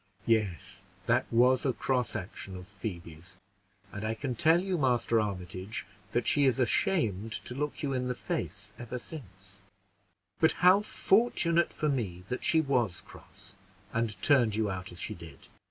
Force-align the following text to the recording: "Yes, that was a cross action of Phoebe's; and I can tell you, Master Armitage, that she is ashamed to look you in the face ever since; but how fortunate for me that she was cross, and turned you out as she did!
"Yes, 0.25 0.81
that 1.05 1.27
was 1.31 1.63
a 1.63 1.73
cross 1.73 2.15
action 2.15 2.55
of 2.57 2.67
Phoebe's; 2.67 3.37
and 3.91 4.03
I 4.03 4.15
can 4.15 4.33
tell 4.33 4.59
you, 4.59 4.79
Master 4.79 5.19
Armitage, 5.21 5.85
that 6.11 6.25
she 6.25 6.45
is 6.45 6.57
ashamed 6.57 7.33
to 7.45 7.53
look 7.53 7.83
you 7.83 7.93
in 7.93 8.07
the 8.07 8.15
face 8.15 8.73
ever 8.79 8.97
since; 8.97 9.61
but 10.39 10.53
how 10.53 10.81
fortunate 10.81 11.71
for 11.71 11.87
me 11.87 12.23
that 12.29 12.43
she 12.43 12.61
was 12.61 13.01
cross, 13.01 13.53
and 13.93 14.19
turned 14.23 14.55
you 14.55 14.71
out 14.71 14.91
as 14.91 14.99
she 14.99 15.13
did! 15.13 15.47